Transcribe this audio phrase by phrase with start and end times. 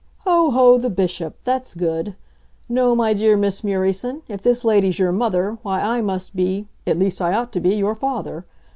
[0.21, 0.49] "Ho!
[0.49, 0.79] ho!
[0.79, 2.15] The Bishop that's good.
[2.67, 6.97] No, my dear Miss Murieson, if this lady's your mother, why, I must be at
[6.97, 8.47] least, I ought to be, your father.